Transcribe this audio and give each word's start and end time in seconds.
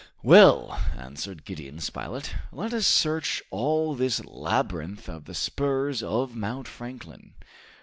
"Well!" 0.23 0.79
answered 0.97 1.45
Gideon 1.45 1.77
Spilett, 1.79 2.33
"let 2.51 2.73
us 2.73 2.87
search 2.87 3.43
all 3.51 3.93
this 3.93 4.25
labyrinth 4.25 5.07
of 5.07 5.25
the 5.25 5.35
spurs 5.35 6.01
of 6.01 6.35
Mount 6.35 6.67
Franklin. 6.67 7.35